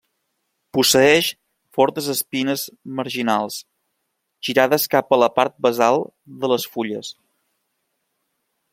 [0.77, 1.27] Posseeix
[1.79, 2.63] fortes espines
[3.01, 3.59] marginals,
[4.49, 6.03] girades cap a la part basal
[6.43, 7.17] de les fulles.